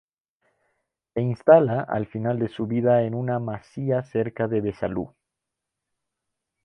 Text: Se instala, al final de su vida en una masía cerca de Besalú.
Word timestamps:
Se 1.13 1.21
instala, 1.21 1.81
al 1.81 2.07
final 2.07 2.39
de 2.39 2.47
su 2.49 2.65
vida 2.65 3.03
en 3.03 3.13
una 3.13 3.37
masía 3.37 4.01
cerca 4.01 4.47
de 4.47 4.59
Besalú. 4.59 5.13